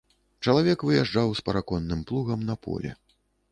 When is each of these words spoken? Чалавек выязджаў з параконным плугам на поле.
Чалавек 0.45 0.85
выязджаў 0.89 1.35
з 1.39 1.45
параконным 1.49 2.01
плугам 2.11 2.49
на 2.51 2.59
поле. 2.67 2.97